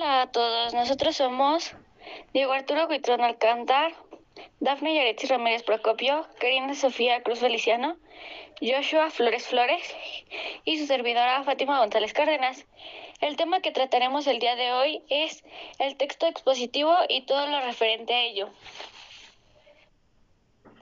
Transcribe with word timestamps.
Hola 0.00 0.22
a 0.22 0.30
todos, 0.30 0.74
nosotros 0.74 1.16
somos 1.16 1.72
Diego 2.32 2.52
Arturo 2.52 2.86
Guitrón 2.86 3.20
Alcántar, 3.20 3.92
Dafne 4.60 4.94
Yaretsi 4.94 5.26
Ramírez 5.26 5.64
Procopio, 5.64 6.24
Karina 6.38 6.72
Sofía 6.76 7.20
Cruz 7.24 7.40
Feliciano, 7.40 7.96
Joshua 8.60 9.10
Flores 9.10 9.48
Flores 9.48 9.82
y 10.64 10.78
su 10.78 10.86
servidora 10.86 11.42
Fátima 11.42 11.80
González 11.80 12.12
Cárdenas. 12.12 12.64
El 13.20 13.34
tema 13.34 13.58
que 13.58 13.72
trataremos 13.72 14.28
el 14.28 14.38
día 14.38 14.54
de 14.54 14.70
hoy 14.70 15.02
es 15.08 15.42
el 15.80 15.96
texto 15.96 16.28
expositivo 16.28 16.94
y 17.08 17.22
todo 17.22 17.48
lo 17.48 17.60
referente 17.62 18.14
a 18.14 18.22
ello. 18.22 18.50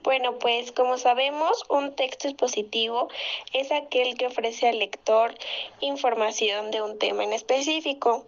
Bueno, 0.03 0.37
pues 0.37 0.71
como 0.71 0.99
sabemos, 0.99 1.63
un 1.69 1.95
texto 1.95 2.27
expositivo 2.27 3.09
es 3.51 3.71
aquel 3.71 4.15
que 4.15 4.27
ofrece 4.27 4.69
al 4.69 4.77
lector 4.77 5.33
información 5.79 6.69
de 6.69 6.83
un 6.83 6.99
tema 6.99 7.23
en 7.23 7.33
específico 7.33 8.27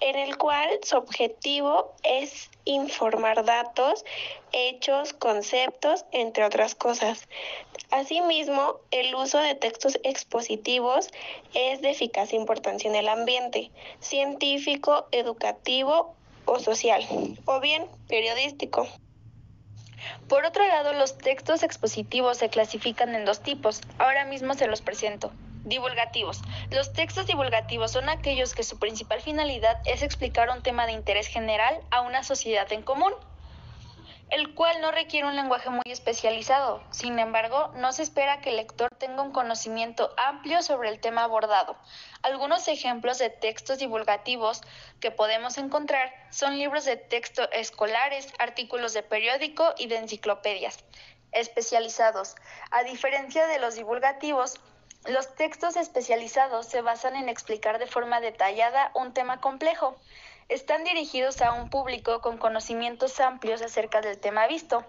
en 0.00 0.16
el 0.16 0.36
cual 0.36 0.68
su 0.82 0.96
objetivo 0.96 1.94
es 2.02 2.50
informar 2.64 3.44
datos, 3.44 4.04
hechos, 4.52 5.12
conceptos, 5.12 6.04
entre 6.12 6.44
otras 6.44 6.74
cosas. 6.74 7.28
Asimismo, 7.90 8.80
el 8.90 9.14
uso 9.14 9.38
de 9.38 9.54
textos 9.54 9.98
expositivos 10.02 11.08
es 11.54 11.80
de 11.80 11.90
eficaz 11.90 12.32
importancia 12.32 12.88
en 12.88 12.96
el 12.96 13.08
ambiente 13.08 13.70
científico, 14.00 15.06
educativo 15.12 16.14
o 16.44 16.58
social, 16.58 17.04
o 17.44 17.60
bien 17.60 17.86
periodístico. 18.08 18.88
Por 20.28 20.44
otro 20.44 20.66
lado, 20.66 20.92
los 20.92 21.18
textos 21.18 21.62
expositivos 21.62 22.38
se 22.38 22.48
clasifican 22.48 23.14
en 23.14 23.24
dos 23.24 23.40
tipos. 23.40 23.80
Ahora 23.98 24.24
mismo 24.24 24.54
se 24.54 24.66
los 24.66 24.80
presento. 24.80 25.32
Divulgativos. 25.66 26.42
Los 26.70 26.92
textos 26.92 27.26
divulgativos 27.26 27.90
son 27.90 28.08
aquellos 28.08 28.54
que 28.54 28.62
su 28.62 28.78
principal 28.78 29.20
finalidad 29.20 29.80
es 29.84 30.02
explicar 30.02 30.48
un 30.48 30.62
tema 30.62 30.86
de 30.86 30.92
interés 30.92 31.26
general 31.26 31.80
a 31.90 32.02
una 32.02 32.22
sociedad 32.22 32.72
en 32.72 32.82
común, 32.82 33.12
el 34.30 34.54
cual 34.54 34.80
no 34.80 34.92
requiere 34.92 35.26
un 35.26 35.34
lenguaje 35.34 35.68
muy 35.70 35.82
especializado. 35.86 36.84
Sin 36.92 37.18
embargo, 37.18 37.72
no 37.74 37.92
se 37.92 38.04
espera 38.04 38.40
que 38.40 38.50
el 38.50 38.56
lector 38.58 38.90
tenga 38.96 39.22
un 39.22 39.32
conocimiento 39.32 40.14
amplio 40.16 40.62
sobre 40.62 40.88
el 40.88 41.00
tema 41.00 41.24
abordado. 41.24 41.76
Algunos 42.22 42.68
ejemplos 42.68 43.18
de 43.18 43.30
textos 43.30 43.78
divulgativos 43.78 44.60
que 45.00 45.10
podemos 45.10 45.58
encontrar 45.58 46.14
son 46.30 46.58
libros 46.58 46.84
de 46.84 46.96
texto 46.96 47.50
escolares, 47.50 48.32
artículos 48.38 48.92
de 48.92 49.02
periódico 49.02 49.74
y 49.76 49.88
de 49.88 49.96
enciclopedias 49.96 50.78
especializados. 51.32 52.36
A 52.70 52.84
diferencia 52.84 53.48
de 53.48 53.58
los 53.58 53.74
divulgativos, 53.74 54.54
los 55.08 55.34
textos 55.34 55.76
especializados 55.76 56.66
se 56.66 56.80
basan 56.80 57.16
en 57.16 57.28
explicar 57.28 57.78
de 57.78 57.86
forma 57.86 58.20
detallada 58.20 58.90
un 58.94 59.12
tema 59.12 59.40
complejo. 59.40 59.96
Están 60.48 60.84
dirigidos 60.84 61.42
a 61.42 61.52
un 61.52 61.70
público 61.70 62.20
con 62.20 62.38
conocimientos 62.38 63.20
amplios 63.20 63.62
acerca 63.62 64.00
del 64.00 64.18
tema 64.18 64.46
visto. 64.46 64.84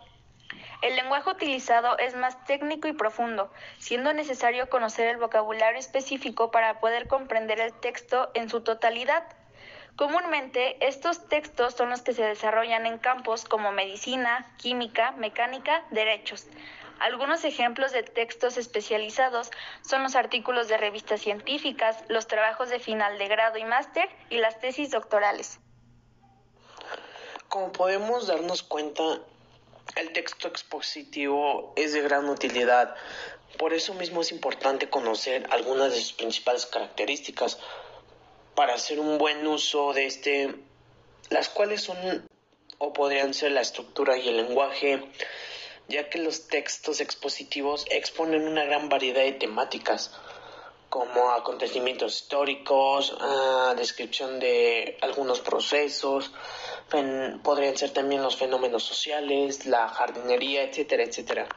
El 0.82 0.96
lenguaje 0.96 1.30
utilizado 1.30 1.98
es 1.98 2.16
más 2.16 2.44
técnico 2.46 2.88
y 2.88 2.94
profundo, 2.94 3.52
siendo 3.80 4.14
necesario 4.14 4.70
conocer 4.70 5.08
el 5.08 5.18
vocabulario 5.18 5.80
específico 5.80 6.52
para 6.52 6.80
poder 6.80 7.08
comprender 7.08 7.60
el 7.60 7.74
texto 7.74 8.30
en 8.34 8.50
su 8.50 8.62
totalidad. 8.62 9.24
Comúnmente, 9.96 10.78
estos 10.86 11.28
textos 11.28 11.74
son 11.74 11.90
los 11.90 12.04
que 12.04 12.14
se 12.14 12.24
desarrollan 12.24 12.86
en 12.86 13.00
campos 13.00 13.46
como 13.46 13.72
medicina, 13.72 14.54
química, 14.58 15.12
mecánica, 15.14 15.84
derechos. 15.90 16.48
Algunos 17.00 17.44
ejemplos 17.44 17.92
de 17.92 18.04
textos 18.04 18.58
especializados 18.58 19.52
son 19.88 20.04
los 20.04 20.16
artículos 20.16 20.68
de 20.68 20.78
revistas 20.78 21.22
científicas, 21.22 21.98
los 22.08 22.28
trabajos 22.28 22.70
de 22.70 22.80
final 22.80 23.18
de 23.18 23.28
grado 23.28 23.58
y 23.58 23.66
máster 23.66 24.10
y 24.30 24.38
las 24.38 24.60
tesis 24.60 24.92
doctorales. 24.92 25.60
Como 27.50 27.72
podemos 27.72 28.28
darnos 28.28 28.64
cuenta, 28.64 29.04
el 29.96 30.12
texto 30.12 30.48
expositivo 30.48 31.74
es 31.76 31.94
de 31.94 32.02
gran 32.02 32.28
utilidad. 32.30 32.96
Por 33.58 33.74
eso 33.74 33.94
mismo 33.94 34.22
es 34.22 34.32
importante 34.32 34.90
conocer 34.90 35.48
algunas 35.52 35.94
de 35.94 36.00
sus 36.00 36.14
principales 36.14 36.66
características 36.66 37.60
para 38.56 38.74
hacer 38.74 39.00
un 39.00 39.18
buen 39.18 39.46
uso 39.46 39.94
de 39.94 40.08
este, 40.08 40.56
las 41.30 41.50
cuales 41.50 41.82
son 41.82 42.28
o 42.80 42.94
podrían 42.94 43.34
ser 43.34 43.52
la 43.52 43.62
estructura 43.62 44.18
y 44.18 44.30
el 44.30 44.38
lenguaje, 44.38 45.02
ya 45.88 46.10
que 46.10 46.20
los 46.20 46.48
textos 46.48 47.00
expositivos 47.02 47.86
exponen 47.90 48.48
una 48.48 48.66
gran 48.66 48.90
variedad 48.90 49.24
de 49.24 49.34
temáticas, 49.34 50.12
como 50.90 51.32
acontecimientos 51.32 52.22
históricos, 52.22 53.16
ah, 53.20 53.74
descripción 53.78 54.40
de 54.40 54.98
algunos 55.02 55.42
procesos, 55.42 56.32
podrían 57.44 57.78
ser 57.78 57.92
también 57.92 58.22
los 58.24 58.38
fenómenos 58.38 58.84
sociales, 58.84 59.66
la 59.66 59.90
jardinería, 59.90 60.64
etcétera, 60.64 61.04
etcétera. 61.04 61.48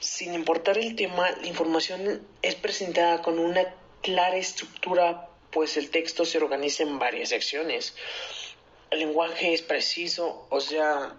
Sin 0.00 0.34
importar 0.34 0.78
el 0.78 0.96
tema, 0.96 1.30
la 1.30 1.46
información 1.46 2.26
es 2.42 2.54
presentada 2.56 3.22
con 3.22 3.38
una 3.38 3.74
clara 4.02 4.36
estructura, 4.36 5.28
pues 5.50 5.76
el 5.76 5.90
texto 5.90 6.24
se 6.24 6.38
organiza 6.38 6.82
en 6.82 6.98
varias 6.98 7.30
secciones. 7.30 7.94
El 8.90 9.00
lenguaje 9.00 9.54
es 9.54 9.62
preciso, 9.62 10.46
o 10.50 10.60
sea, 10.60 11.16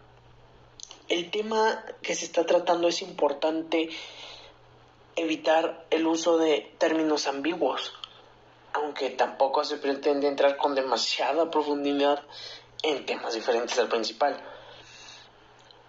el 1.10 1.32
tema 1.32 1.84
que 2.02 2.16
se 2.16 2.26
está 2.26 2.46
tratando 2.46 2.88
es 2.88 3.02
importante 3.02 3.90
evitar 5.16 5.86
el 5.90 6.08
uso 6.08 6.38
de 6.38 6.72
términos 6.78 7.28
ambiguos, 7.28 7.94
aunque 8.74 9.10
tampoco 9.10 9.64
se 9.64 9.78
pretende 9.78 10.28
entrar 10.28 10.56
con 10.56 10.76
demasiada 10.76 11.50
profundidad 11.50 12.24
en 12.84 13.06
temas 13.06 13.34
diferentes 13.34 13.78
al 13.80 13.90
principal. 13.90 14.42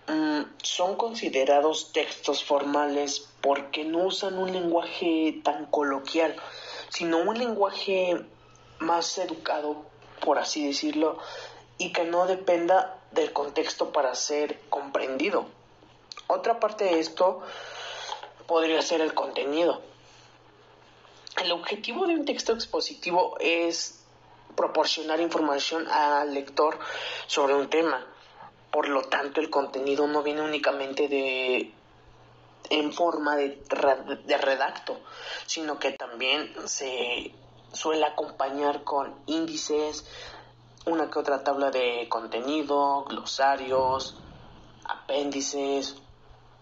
Mm, 0.09 0.41
son 0.63 0.97
considerados 0.97 1.93
textos 1.93 2.43
formales 2.43 3.29
porque 3.41 3.85
no 3.85 4.07
usan 4.07 4.39
un 4.39 4.53
lenguaje 4.53 5.41
tan 5.45 5.67
coloquial, 5.67 6.35
sino 6.89 7.19
un 7.19 7.39
lenguaje 7.39 8.25
más 8.81 9.19
educado, 9.19 9.85
por 10.25 10.39
así 10.39 10.67
decirlo, 10.67 11.19
y 11.81 11.93
que 11.93 12.05
no 12.05 12.27
dependa 12.27 12.99
del 13.11 13.33
contexto 13.33 13.91
para 13.91 14.15
ser 14.15 14.61
comprendido. 14.69 15.47
Otra 16.27 16.61
parte 16.61 16.85
de 16.85 17.01
esto 17.01 17.41
podría 18.47 18.83
ser 18.83 19.01
el 19.01 19.15
contenido. 19.15 19.81
El 21.43 21.51
objetivo 21.53 22.07
de 22.07 22.17
un 22.17 22.27
texto 22.27 22.53
expositivo 22.53 23.39
es 23.41 24.05
proporcionar 24.57 25.21
información 25.21 25.89
al 25.89 26.35
lector 26.35 26.79
sobre 27.27 27.55
un 27.55 27.71
tema. 27.71 28.07
Por 28.71 28.91
lo 28.91 29.05
tanto, 29.05 29.41
el 29.41 29.49
contenido 29.49 30.07
no 30.07 30.23
viene 30.23 30.43
únicamente 30.43 31.09
de 31.09 31.73
en 32.69 32.93
forma 32.93 33.37
de, 33.37 33.59
de 34.27 34.37
redacto, 34.37 35.01
sino 35.47 35.79
que 35.79 35.93
también 35.93 36.53
se 36.67 37.33
suele 37.73 38.05
acompañar 38.05 38.85
con 38.85 39.15
índices, 39.27 40.05
una 40.87 41.11
que 41.11 41.19
otra 41.19 41.45
tabla 41.45 41.71
de 41.71 42.07
contenido, 42.09 43.05
glosarios, 43.05 44.17
apéndices 44.85 45.97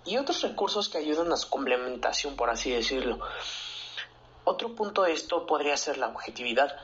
y 0.04 0.16
otros 0.16 0.42
recursos 0.42 0.88
que 0.88 0.98
ayudan 0.98 1.32
a 1.32 1.36
su 1.36 1.48
complementación, 1.48 2.36
por 2.36 2.50
así 2.50 2.70
decirlo. 2.70 3.18
Otro 4.44 4.74
punto 4.74 5.02
de 5.02 5.12
esto 5.12 5.46
podría 5.46 5.76
ser 5.76 5.98
la 5.98 6.08
objetividad. 6.08 6.74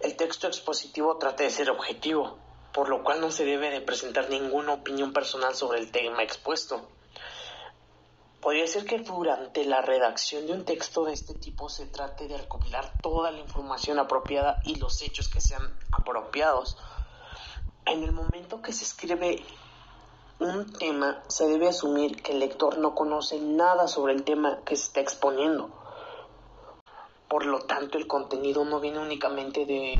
El 0.00 0.16
texto 0.16 0.46
expositivo 0.46 1.16
trata 1.16 1.42
de 1.42 1.50
ser 1.50 1.70
objetivo, 1.70 2.36
por 2.72 2.88
lo 2.88 3.02
cual 3.02 3.20
no 3.20 3.30
se 3.30 3.44
debe 3.44 3.70
de 3.70 3.80
presentar 3.80 4.28
ninguna 4.28 4.74
opinión 4.74 5.12
personal 5.12 5.54
sobre 5.54 5.78
el 5.80 5.90
tema 5.90 6.22
expuesto. 6.22 6.86
Podría 8.44 8.66
ser 8.66 8.84
que 8.84 8.98
durante 8.98 9.64
la 9.64 9.80
redacción 9.80 10.46
de 10.46 10.52
un 10.52 10.66
texto 10.66 11.06
de 11.06 11.14
este 11.14 11.32
tipo 11.32 11.70
se 11.70 11.86
trate 11.86 12.28
de 12.28 12.36
recopilar 12.36 12.92
toda 13.00 13.30
la 13.30 13.38
información 13.38 13.98
apropiada 13.98 14.60
y 14.64 14.74
los 14.74 15.00
hechos 15.00 15.30
que 15.30 15.40
sean 15.40 15.62
apropiados. 15.90 16.76
En 17.86 18.02
el 18.02 18.12
momento 18.12 18.60
que 18.60 18.74
se 18.74 18.84
escribe 18.84 19.42
un 20.40 20.70
tema, 20.74 21.22
se 21.26 21.48
debe 21.48 21.68
asumir 21.68 22.20
que 22.22 22.32
el 22.32 22.40
lector 22.40 22.76
no 22.76 22.94
conoce 22.94 23.40
nada 23.40 23.88
sobre 23.88 24.12
el 24.12 24.24
tema 24.24 24.60
que 24.66 24.76
se 24.76 24.88
está 24.88 25.00
exponiendo. 25.00 25.70
Por 27.30 27.46
lo 27.46 27.60
tanto, 27.60 27.96
el 27.96 28.06
contenido 28.06 28.66
no 28.66 28.78
viene 28.78 28.98
únicamente 28.98 29.64
de 29.64 29.94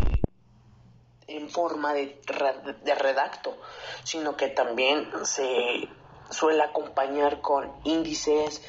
en 1.28 1.48
forma 1.48 1.94
de, 1.94 2.20
de 2.82 2.94
redacto, 2.94 3.56
sino 4.02 4.36
que 4.36 4.48
también 4.48 5.10
se 5.24 5.88
suele 6.30 6.62
acompañar 6.62 7.40
con 7.40 7.72
índices, 7.84 8.62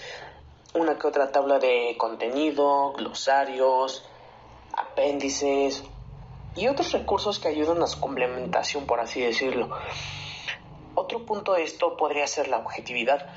una 0.74 0.98
que 0.98 1.07
otra 1.07 1.31
tabla 1.31 1.60
de 1.60 1.96
contenido, 1.98 2.94
glosarios, 2.94 4.04
apéndices 4.74 5.84
y 6.56 6.68
otros 6.68 6.92
recursos 6.92 7.40
que 7.40 7.48
ayudan 7.48 7.81
a 7.81 7.88
su 7.88 8.00
complementación, 8.00 8.86
por 8.86 9.00
así 9.00 9.22
decirlo. 9.22 9.69
Otro 10.96 11.25
punto 11.25 11.54
de 11.54 11.63
esto 11.63 11.98
podría 11.98 12.28
ser 12.28 12.48
la 12.48 12.57
objetividad. 12.57 13.28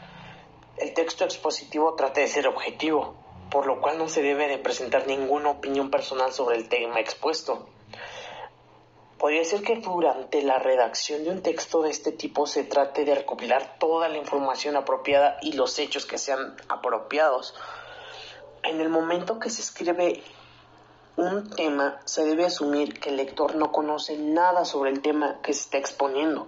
El 0.77 0.95
texto 0.95 1.25
expositivo 1.25 1.95
trata 1.95 2.21
de 2.21 2.29
ser 2.29 2.47
objetivo, 2.47 3.15
por 3.51 3.67
lo 3.67 3.81
cual 3.81 3.99
no 3.99 4.09
se 4.09 4.23
debe 4.23 4.49
de 4.49 4.59
presentar 4.59 5.07
ninguna 5.07 5.51
opinión 5.51 5.91
personal 5.91 6.33
sobre 6.33 6.57
el 6.57 6.69
tema 6.69 7.01
expuesto 7.01 7.67
Podría 9.19 9.45
ser 9.45 9.63
que 9.63 9.77
durante 9.77 10.43
la 10.43 10.61
redacción 10.61 11.25
de 11.25 11.31
un 11.31 11.43
texto 11.43 11.83
de 11.83 11.91
este 11.91 12.13
tipo 12.13 12.47
se 12.47 12.63
trate 12.63 13.05
de 13.05 13.17
recopilar 13.17 13.77
toda 13.81 14.09
la 14.09 14.17
información 14.17 14.77
apropiada 14.77 15.39
y 15.43 15.53
los 15.53 15.77
hechos 15.81 16.07
que 16.07 16.19
sean 16.19 16.57
apropiados. 16.69 17.53
En 18.63 18.81
el 18.81 18.89
momento 18.89 19.41
que 19.41 19.51
se 19.51 19.61
escribe 19.61 20.23
un 21.17 21.51
tema, 21.51 22.01
se 22.05 22.25
debe 22.25 22.47
asumir 22.47 23.01
que 23.01 23.11
el 23.11 23.17
lector 23.17 23.57
no 23.57 23.73
conoce 23.73 24.17
nada 24.17 24.65
sobre 24.65 24.91
el 24.91 25.03
tema 25.03 25.41
que 25.43 25.53
se 25.53 25.63
está 25.63 25.79
exponiendo, 25.79 26.47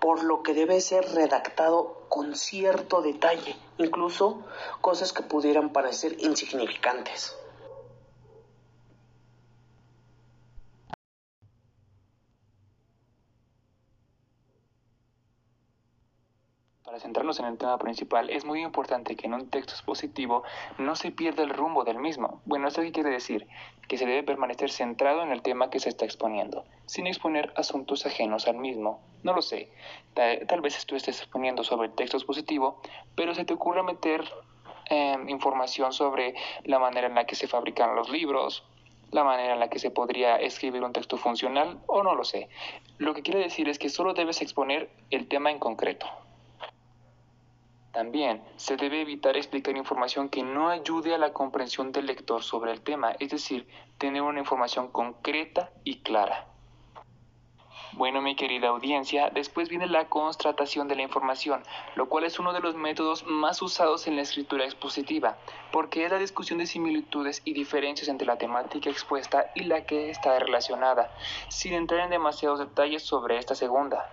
por 0.00 0.24
lo 0.24 0.42
que 0.42 0.52
debe 0.52 0.82
ser 0.82 1.14
redactado 1.14 2.02
con 2.10 2.36
cierto 2.36 3.00
detalle, 3.00 3.56
incluso 3.78 4.42
cosas 4.82 5.14
que 5.14 5.22
pudieran 5.22 5.72
parecer 5.72 6.14
insignificantes. 6.18 7.34
Centrarnos 17.02 17.40
en 17.40 17.46
el 17.46 17.58
tema 17.58 17.76
principal, 17.78 18.30
es 18.30 18.44
muy 18.44 18.62
importante 18.62 19.16
que 19.16 19.26
en 19.26 19.34
un 19.34 19.50
texto 19.50 19.72
expositivo 19.72 20.44
no 20.78 20.96
se 20.96 21.10
pierda 21.10 21.42
el 21.42 21.50
rumbo 21.50 21.84
del 21.84 21.98
mismo. 21.98 22.40
Bueno, 22.44 22.68
¿esto 22.68 22.80
qué 22.80 22.92
quiere 22.92 23.10
decir? 23.10 23.46
Que 23.88 23.98
se 23.98 24.06
debe 24.06 24.22
permanecer 24.22 24.70
centrado 24.70 25.22
en 25.22 25.32
el 25.32 25.42
tema 25.42 25.68
que 25.68 25.80
se 25.80 25.88
está 25.88 26.04
exponiendo, 26.04 26.64
sin 26.86 27.06
exponer 27.06 27.52
asuntos 27.56 28.06
ajenos 28.06 28.46
al 28.46 28.56
mismo. 28.56 29.00
No 29.22 29.34
lo 29.34 29.42
sé, 29.42 29.70
tal, 30.14 30.60
vez 30.60 30.86
tú 30.86 30.96
estés 30.96 31.18
exponiendo 31.20 31.64
sobre 31.64 31.88
el 31.88 31.94
texto 31.94 32.16
expositivo, 32.16 32.80
pero 33.14 33.34
se 33.34 33.44
te 33.44 33.54
ocurra 33.54 33.82
meter 33.82 34.24
em, 34.86 35.28
información 35.28 35.92
sobre 35.92 36.34
la 36.64 36.78
manera 36.78 37.08
en 37.08 37.14
la 37.14 37.26
que 37.26 37.34
se 37.34 37.48
fabrican 37.48 37.94
los 37.94 38.10
libros, 38.10 38.64
la 39.10 39.24
manera 39.24 39.52
en 39.52 39.60
la 39.60 39.68
que 39.68 39.78
se 39.78 39.90
podría 39.90 40.36
escribir 40.36 40.82
un 40.82 40.92
texto 40.92 41.16
funcional, 41.16 41.80
o 41.86 42.02
no 42.02 42.14
lo 42.14 42.24
sé. 42.24 42.48
Lo 42.98 43.12
que 43.12 43.22
quiere 43.22 43.40
decir 43.40 43.68
es 43.68 43.78
que 43.78 43.90
solo 43.90 44.14
debes 44.14 44.40
exponer 44.40 44.88
el 45.10 45.28
tema 45.28 45.50
en 45.50 45.58
concreto. 45.58 46.06
También 47.92 48.42
se 48.56 48.76
debe 48.76 49.02
evitar 49.02 49.36
explicar 49.36 49.76
información 49.76 50.30
que 50.30 50.42
no 50.42 50.70
ayude 50.70 51.14
a 51.14 51.18
la 51.18 51.34
comprensión 51.34 51.92
del 51.92 52.06
lector 52.06 52.42
sobre 52.42 52.72
el 52.72 52.80
tema, 52.80 53.12
es 53.20 53.30
decir, 53.30 53.68
tener 53.98 54.22
una 54.22 54.40
información 54.40 54.88
concreta 54.88 55.70
y 55.84 55.98
clara. 55.98 56.46
Bueno, 57.94 58.22
mi 58.22 58.34
querida 58.34 58.68
audiencia, 58.68 59.28
después 59.28 59.68
viene 59.68 59.86
la 59.86 60.08
constatación 60.08 60.88
de 60.88 60.96
la 60.96 61.02
información, 61.02 61.62
lo 61.94 62.08
cual 62.08 62.24
es 62.24 62.38
uno 62.38 62.54
de 62.54 62.60
los 62.60 62.74
métodos 62.74 63.26
más 63.26 63.60
usados 63.60 64.06
en 64.06 64.16
la 64.16 64.22
escritura 64.22 64.64
expositiva, 64.64 65.36
porque 65.70 66.06
es 66.06 66.10
la 66.10 66.18
discusión 66.18 66.58
de 66.58 66.64
similitudes 66.64 67.42
y 67.44 67.52
diferencias 67.52 68.08
entre 68.08 68.26
la 68.26 68.38
temática 68.38 68.88
expuesta 68.88 69.50
y 69.54 69.64
la 69.64 69.84
que 69.84 70.08
está 70.08 70.38
relacionada, 70.38 71.14
sin 71.48 71.74
entrar 71.74 72.00
en 72.00 72.10
demasiados 72.10 72.60
detalles 72.60 73.02
sobre 73.02 73.36
esta 73.36 73.54
segunda. 73.54 74.08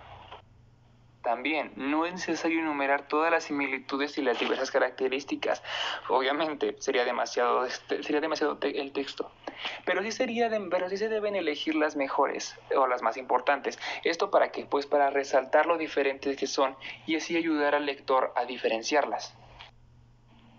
También 1.22 1.72
no 1.76 2.06
es 2.06 2.12
necesario 2.12 2.60
enumerar 2.60 3.06
todas 3.06 3.30
las 3.30 3.44
similitudes 3.44 4.16
y 4.16 4.22
las 4.22 4.40
diversas 4.40 4.70
características. 4.70 5.62
Obviamente 6.08 6.76
sería 6.78 7.04
demasiado, 7.04 7.66
este, 7.66 8.02
sería 8.02 8.22
demasiado 8.22 8.58
el 8.62 8.92
texto. 8.92 9.30
Pero 9.84 10.02
sí, 10.02 10.12
sería 10.12 10.50
pero 10.70 10.88
sí 10.88 10.96
se 10.96 11.08
deben 11.08 11.36
elegir 11.36 11.74
las 11.74 11.94
mejores 11.94 12.58
o 12.74 12.86
las 12.86 13.02
más 13.02 13.18
importantes. 13.18 13.78
¿Esto 14.02 14.30
para 14.30 14.50
qué? 14.50 14.64
Pues 14.64 14.86
para 14.86 15.10
resaltar 15.10 15.66
lo 15.66 15.76
diferentes 15.76 16.36
que 16.36 16.46
son 16.46 16.74
y 17.06 17.16
así 17.16 17.36
ayudar 17.36 17.74
al 17.74 17.84
lector 17.84 18.32
a 18.36 18.46
diferenciarlas. 18.46 19.36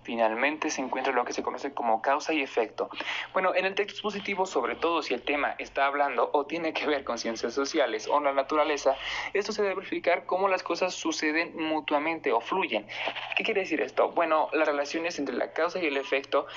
Finalmente 0.04 0.70
se 0.70 0.82
encuentra 0.82 1.14
lo 1.14 1.26
que 1.26 1.34
se 1.34 1.44
conoce 1.44 1.74
como 1.74 2.02
causa 2.02 2.34
y 2.34 2.42
efecto. 2.42 2.90
Bueno, 3.34 3.54
en 3.54 3.66
el 3.66 3.76
texto 3.76 3.94
expositivo, 3.94 4.46
sobre 4.46 4.76
todo 4.76 5.02
si 5.04 5.14
el 5.14 5.22
tema 5.22 5.56
está 5.60 5.86
hablando 5.86 6.30
o 6.34 6.46
tiene 6.46 6.74
que 6.74 6.88
ver 6.88 7.04
con 7.04 7.20
ciencias 7.20 7.54
sociales 7.54 8.08
o 8.08 8.20
la 8.20 8.34
naturaleza, 8.34 8.96
esto 9.34 9.52
se 9.52 9.62
debe 9.62 9.76
verificar 9.76 10.26
cómo 10.26 10.48
las 10.48 10.64
cosas 10.64 10.96
suceden 10.96 11.56
mutuamente 11.56 12.32
o 12.32 12.42
fluyen. 12.42 12.88
¿Qué 13.36 13.44
quiere 13.44 13.62
decir 13.62 13.82
esto? 13.82 14.10
Bueno, 14.12 14.50
las 14.54 14.68
relaciones 14.68 15.20
entre 15.20 15.36
la 15.36 15.54
causa 15.54 15.80
y 15.80 15.86
el 15.86 15.98
efecto, 15.98 16.48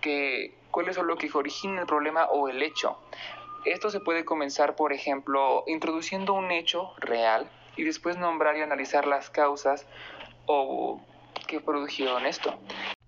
que, 0.00 0.54
cuáles 0.70 0.94
son 0.94 1.06
lo 1.06 1.16
que 1.16 1.28
origina 1.34 1.80
el 1.80 1.86
problema 1.86 2.26
o 2.26 2.48
el 2.48 2.62
hecho. 2.62 2.98
Esto 3.64 3.90
se 3.90 4.00
puede 4.00 4.24
comenzar, 4.24 4.76
por 4.76 4.92
ejemplo, 4.92 5.64
introduciendo 5.66 6.32
un 6.32 6.52
hecho 6.52 6.92
real 6.98 7.50
y 7.76 7.84
después 7.84 8.16
nombrar 8.16 8.56
y 8.56 8.62
analizar 8.62 9.06
las 9.06 9.30
causas 9.30 9.86
o 10.46 11.00
que 11.46 11.60
produjeron 11.60 12.26
esto. 12.26 12.58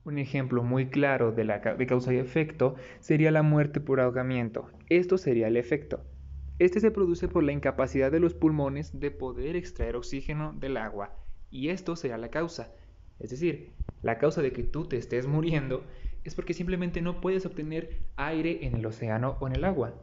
Un 0.05 0.19
ejemplo 0.19 0.63
muy 0.63 0.89
claro 0.89 1.33
de, 1.33 1.45
la, 1.45 1.59
de 1.59 1.87
causa 1.87 2.13
y 2.15 2.19
efecto 2.19 2.75
sería 3.01 3.31
la 3.31 3.43
muerte 3.43 3.81
por 3.81 4.01
ahogamiento. 4.01 4.71
Esto 4.89 5.19
sería 5.19 5.49
el 5.49 5.57
efecto. 5.57 6.01
Este 6.59 6.81
se 6.81 6.91
produce 6.91 7.29
por 7.29 7.43
la 7.43 7.53
incapacidad 7.53 8.11
de 8.11 8.21
los 8.21 8.35
pulmones 8.35 8.99
de 8.99 9.11
poder 9.11 9.57
extraer 9.57 9.97
oxígeno 9.97 10.53
del 10.53 10.77
agua. 10.77 11.17
Y 11.51 11.69
esto 11.69 11.97
sería 11.97 12.19
la 12.19 12.31
causa. 12.31 12.73
Es 13.19 13.31
decir, 13.31 13.73
la 14.03 14.19
causa 14.19 14.43
de 14.43 14.53
que 14.53 14.63
tú 14.63 14.87
te 14.87 14.97
estés 14.97 15.27
muriendo 15.27 15.85
es 16.25 16.35
porque 16.35 16.55
simplemente 16.55 17.01
no 17.03 17.21
puedes 17.21 17.47
obtener 17.47 18.03
aire 18.17 18.67
en 18.67 18.77
el 18.77 18.87
océano 18.87 19.37
o 19.41 19.47
en 19.47 19.57
el 19.57 19.65
agua. 19.65 19.95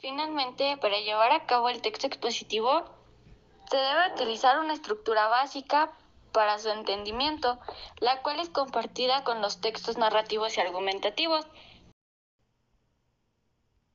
Finalmente, 0.00 0.76
para 0.80 0.98
llevar 1.00 1.32
a 1.32 1.46
cabo 1.46 1.68
el 1.68 1.80
texto 1.80 2.06
expositivo, 2.06 2.84
se 3.70 3.76
debe 3.76 4.14
utilizar 4.14 4.58
una 4.58 4.74
estructura 4.74 5.28
básica 5.28 5.92
para 6.32 6.58
su 6.58 6.70
entendimiento, 6.70 7.58
la 8.00 8.22
cual 8.22 8.40
es 8.40 8.48
compartida 8.48 9.24
con 9.24 9.40
los 9.40 9.60
textos 9.60 9.98
narrativos 9.98 10.56
y 10.56 10.60
argumentativos. 10.60 11.46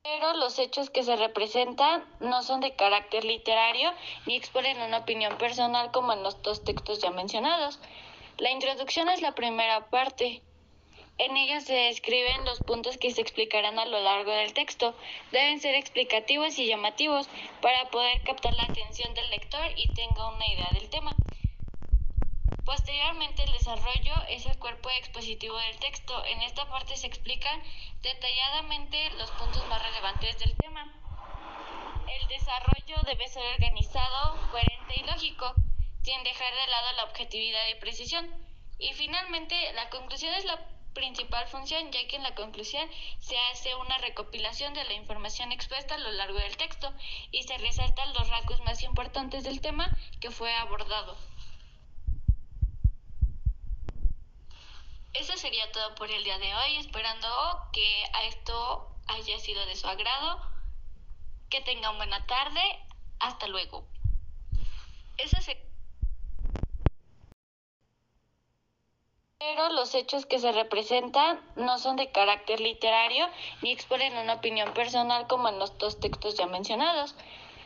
Pero 0.02 0.32
los 0.34 0.58
hechos 0.58 0.88
que 0.88 1.02
se 1.02 1.16
representan 1.16 2.04
no 2.20 2.42
son 2.42 2.60
de 2.60 2.74
carácter 2.74 3.24
literario 3.24 3.92
ni 4.26 4.36
exponen 4.36 4.80
una 4.80 4.98
opinión 4.98 5.36
personal 5.36 5.90
como 5.90 6.12
en 6.12 6.22
los 6.22 6.40
dos 6.42 6.64
textos 6.64 7.00
ya 7.00 7.10
mencionados. 7.10 7.78
La 8.38 8.50
introducción 8.50 9.08
es 9.08 9.20
la 9.20 9.34
primera 9.34 9.90
parte. 9.90 10.42
En 11.18 11.36
ella 11.36 11.60
se 11.60 11.74
describen 11.74 12.44
los 12.44 12.60
puntos 12.60 12.96
que 12.96 13.10
se 13.10 13.20
explicarán 13.20 13.78
a 13.80 13.84
lo 13.84 13.98
largo 14.00 14.30
del 14.30 14.54
texto. 14.54 14.94
Deben 15.32 15.60
ser 15.60 15.74
explicativos 15.74 16.56
y 16.58 16.66
llamativos 16.66 17.28
para 17.60 17.90
poder 17.90 18.22
captar 18.22 18.54
la 18.54 18.62
atención 18.64 19.12
del 19.14 19.28
lector 19.28 19.66
y 19.76 19.88
tenga 19.94 20.28
una 20.28 20.46
idea 20.46 20.72
del 20.72 20.88
tema. 20.88 21.16
Posteriormente, 22.68 23.44
el 23.44 23.52
desarrollo 23.52 24.14
es 24.28 24.44
el 24.44 24.58
cuerpo 24.58 24.90
expositivo 24.90 25.56
del 25.56 25.78
texto. 25.78 26.22
En 26.26 26.42
esta 26.42 26.68
parte 26.68 26.98
se 26.98 27.06
explican 27.06 27.62
detalladamente 28.02 29.08
los 29.12 29.30
puntos 29.30 29.66
más 29.68 29.82
relevantes 29.82 30.38
del 30.38 30.54
tema. 30.58 30.84
El 32.06 32.28
desarrollo 32.28 33.02
debe 33.06 33.26
ser 33.26 33.42
organizado, 33.54 34.50
coherente 34.50 35.00
y 35.00 35.02
lógico, 35.04 35.54
sin 36.02 36.22
dejar 36.24 36.54
de 36.54 36.66
lado 36.66 36.92
la 36.92 37.04
objetividad 37.04 37.66
y 37.68 37.80
precisión. 37.80 38.28
Y 38.78 38.92
finalmente, 38.92 39.72
la 39.72 39.88
conclusión 39.88 40.34
es 40.34 40.44
la 40.44 40.62
principal 40.92 41.48
función, 41.48 41.90
ya 41.90 42.06
que 42.06 42.16
en 42.16 42.22
la 42.22 42.34
conclusión 42.34 42.86
se 43.18 43.38
hace 43.50 43.76
una 43.76 43.96
recopilación 43.96 44.74
de 44.74 44.84
la 44.84 44.92
información 44.92 45.52
expuesta 45.52 45.94
a 45.94 45.98
lo 45.98 46.10
largo 46.10 46.38
del 46.38 46.58
texto 46.58 46.92
y 47.30 47.44
se 47.44 47.56
resaltan 47.56 48.12
los 48.12 48.28
rasgos 48.28 48.60
más 48.60 48.82
importantes 48.82 49.42
del 49.44 49.62
tema 49.62 49.96
que 50.20 50.30
fue 50.30 50.52
abordado. 50.52 51.16
Eso 55.14 55.36
sería 55.36 55.70
todo 55.72 55.94
por 55.94 56.10
el 56.10 56.22
día 56.24 56.38
de 56.38 56.54
hoy, 56.54 56.76
esperando 56.76 57.28
que 57.72 58.04
a 58.14 58.24
esto 58.24 58.88
haya 59.08 59.38
sido 59.38 59.64
de 59.66 59.76
su 59.76 59.86
agrado. 59.86 60.40
Que 61.50 61.60
tengan 61.62 61.96
buena 61.96 62.26
tarde. 62.26 62.60
Hasta 63.20 63.48
luego. 63.48 63.88
Pero 69.38 69.70
los 69.70 69.94
hechos 69.94 70.26
que 70.26 70.38
se 70.38 70.52
representan 70.52 71.40
no 71.56 71.78
son 71.78 71.96
de 71.96 72.10
carácter 72.10 72.60
literario 72.60 73.28
ni 73.62 73.72
exponen 73.72 74.16
una 74.16 74.34
opinión 74.34 74.74
personal 74.74 75.26
como 75.26 75.48
en 75.48 75.58
los 75.58 75.78
dos 75.78 76.00
textos 76.00 76.36
ya 76.36 76.46
mencionados. 76.46 77.14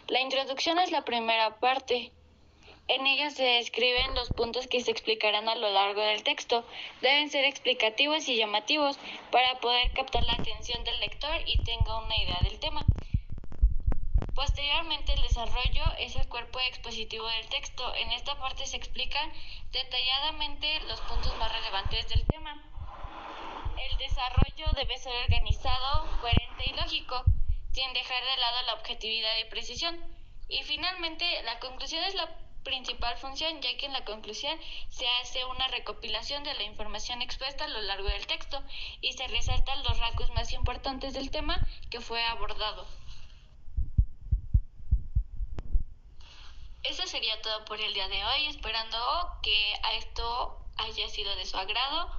La 0.09 0.21
introducción 0.21 0.79
es 0.79 0.91
la 0.91 1.05
primera 1.05 1.59
parte. 1.61 2.13
En 2.95 3.07
ella 3.07 3.31
se 3.31 3.43
describen 3.43 4.15
los 4.15 4.29
puntos 4.29 4.67
que 4.67 4.83
se 4.83 4.91
explicarán 4.91 5.49
a 5.49 5.55
lo 5.55 5.71
largo 5.71 6.03
del 6.03 6.23
texto. 6.23 6.63
Deben 7.01 7.31
ser 7.31 7.47
explicativos 7.47 8.29
y 8.29 8.37
llamativos 8.37 8.99
para 9.31 9.59
poder 9.61 9.91
captar 9.93 10.23
la 10.25 10.35
atención 10.35 10.85
del 10.85 11.01
lector 11.01 11.41
y 11.47 11.57
tenga 11.65 12.05
una 12.05 12.15
idea 12.19 12.39
del 12.43 12.59
tema. 12.59 12.85
Posteriormente, 14.35 15.15
el 15.15 15.23
desarrollo 15.23 15.85
es 16.01 16.17
el 16.17 16.29
cuerpo 16.29 16.61
expositivo 16.61 17.27
del 17.29 17.49
texto. 17.49 17.95
En 17.95 18.13
esta 18.13 18.39
parte 18.39 18.67
se 18.67 18.77
explican 18.77 19.33
detalladamente 19.71 20.81
los 20.81 21.01
puntos 21.01 21.35
más 21.39 21.51
relevantes 21.51 22.07
del 22.11 22.27
tema. 22.27 22.63
El 23.91 23.97
desarrollo 23.97 24.67
debe 24.77 24.99
ser 24.99 25.15
organizado, 25.25 26.11
coherente 26.21 26.65
y 26.67 26.75
lógico, 26.75 27.25
sin 27.73 27.91
dejar 27.95 28.23
de 28.23 28.37
lado 28.37 28.63
la 28.67 28.75
objetividad 28.75 29.39
y 29.39 29.49
precisión. 29.49 29.99
Y 30.51 30.63
finalmente, 30.65 31.25
la 31.45 31.59
conclusión 31.59 32.05
es 32.05 32.15
la 32.15 32.42
principal 32.63 33.17
función, 33.19 33.61
ya 33.61 33.77
que 33.77 33.87
en 33.87 33.93
la 33.93 34.05
conclusión 34.05 34.59
se 34.89 35.07
hace 35.21 35.45
una 35.45 35.69
recopilación 35.69 36.45
de 36.45 36.55
la 36.55 36.63
información 36.63 37.23
expuesta 37.23 37.65
a 37.65 37.69
lo 37.69 37.81
largo 37.83 38.09
del 38.09 38.27
texto 38.27 38.63
y 39.01 39.13
se 39.13 39.27
resaltan 39.29 39.83
los 39.85 39.99
rasgos 39.99 40.31
más 40.31 40.53
importantes 40.53 41.15
del 41.15 41.31
tema 41.31 41.67
que 41.91 42.01
fue 42.01 42.23
abordado. 42.25 42.87
Eso 46.85 47.07
sería 47.07 47.41
todo 47.43 47.65
por 47.65 47.81
el 47.81 47.95
día 47.95 48.09
de 48.09 48.25
hoy, 48.25 48.47
esperando 48.49 48.99
que 49.43 49.75
a 49.85 49.95
esto 49.95 50.59
haya 50.77 51.09
sido 51.09 51.35
de 51.37 51.47
su 51.47 51.57
agrado. 51.57 52.11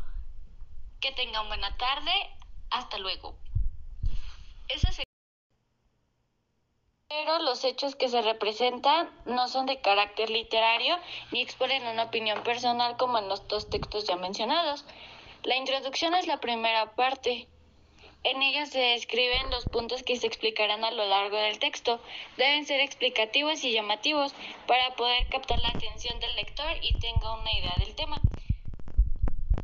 Que 1.01 1.11
tengan 1.11 1.47
buena 1.47 1.75
tarde. 1.77 2.11
Hasta 2.69 2.97
luego. 2.97 3.37
Eso 4.69 4.87
sería 4.87 5.12
pero 7.15 7.37
los 7.37 7.63
hechos 7.63 7.95
que 7.95 8.09
se 8.09 8.23
representan 8.23 9.07
no 9.25 9.47
son 9.47 9.67
de 9.67 9.79
carácter 9.79 10.31
literario 10.31 10.97
ni 11.31 11.41
exponen 11.41 11.85
una 11.85 12.05
opinión 12.05 12.41
personal 12.41 12.97
como 12.97 13.19
en 13.19 13.29
los 13.29 13.47
dos 13.47 13.69
textos 13.69 14.07
ya 14.07 14.15
mencionados. 14.15 14.83
La 15.43 15.55
introducción 15.55 16.15
es 16.15 16.25
la 16.25 16.39
primera 16.39 16.95
parte. 16.95 17.47
En 18.23 18.41
ella 18.41 18.65
se 18.65 18.79
describen 18.79 19.51
los 19.51 19.67
puntos 19.67 20.01
que 20.01 20.15
se 20.15 20.25
explicarán 20.25 20.83
a 20.83 20.89
lo 20.89 21.05
largo 21.05 21.37
del 21.37 21.59
texto. 21.59 21.99
Deben 22.35 22.65
ser 22.65 22.79
explicativos 22.79 23.63
y 23.63 23.73
llamativos 23.73 24.33
para 24.65 24.95
poder 24.95 25.27
captar 25.29 25.59
la 25.59 25.69
atención 25.69 26.19
del 26.19 26.35
lector 26.35 26.75
y 26.81 26.93
tenga 26.93 27.35
una 27.35 27.51
idea 27.51 27.77
del 27.77 27.93
tema. 27.93 28.23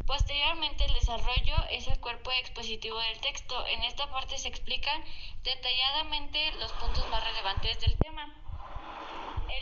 Posteriormente, 0.09 0.85
el 0.85 0.93
desarrollo 0.95 1.55
es 1.69 1.87
el 1.87 1.99
cuerpo 1.99 2.31
expositivo 2.31 2.97
del 2.97 3.21
texto. 3.21 3.63
En 3.67 3.83
esta 3.83 4.09
parte 4.09 4.39
se 4.39 4.47
explican 4.47 5.03
detalladamente 5.43 6.51
los 6.53 6.71
puntos 6.71 7.07
más 7.09 7.23
relevantes 7.23 7.79
del 7.79 7.95
tema. 7.99 8.25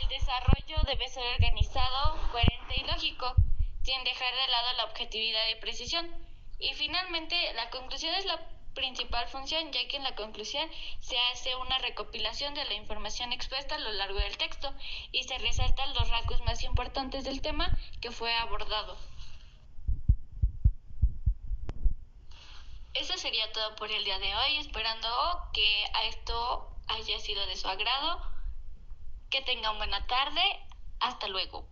El 0.00 0.08
desarrollo 0.08 0.82
debe 0.86 1.06
ser 1.08 1.22
organizado, 1.34 2.30
coherente 2.32 2.80
y 2.80 2.84
lógico, 2.84 3.34
sin 3.82 4.02
dejar 4.04 4.34
de 4.34 4.48
lado 4.50 4.72
la 4.78 4.84
objetividad 4.84 5.48
y 5.50 5.60
precisión. 5.60 6.10
Y 6.58 6.72
finalmente, 6.72 7.36
la 7.52 7.68
conclusión 7.68 8.14
es 8.14 8.24
la 8.24 8.40
principal 8.72 9.28
función, 9.28 9.70
ya 9.70 9.86
que 9.86 9.98
en 9.98 10.04
la 10.04 10.14
conclusión 10.14 10.66
se 11.00 11.18
hace 11.30 11.56
una 11.56 11.76
recopilación 11.76 12.54
de 12.54 12.64
la 12.64 12.72
información 12.72 13.34
expuesta 13.34 13.74
a 13.74 13.80
lo 13.80 13.92
largo 13.92 14.18
del 14.18 14.38
texto 14.38 14.72
y 15.12 15.24
se 15.24 15.36
resaltan 15.36 15.92
los 15.92 16.08
rasgos 16.08 16.40
más 16.46 16.62
importantes 16.62 17.24
del 17.24 17.42
tema 17.42 17.76
que 18.00 18.10
fue 18.10 18.34
abordado. 18.34 18.96
Eso 22.94 23.16
sería 23.16 23.52
todo 23.52 23.76
por 23.76 23.90
el 23.90 24.04
día 24.04 24.18
de 24.18 24.34
hoy, 24.34 24.56
esperando 24.58 25.08
que 25.52 25.84
a 25.94 26.04
esto 26.06 26.76
haya 26.88 27.18
sido 27.20 27.46
de 27.46 27.56
su 27.56 27.68
agrado. 27.68 28.22
Que 29.30 29.42
tengan 29.42 29.76
buena 29.76 30.06
tarde. 30.06 30.40
Hasta 31.00 31.28
luego. 31.28 31.68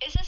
Eso 0.00 0.22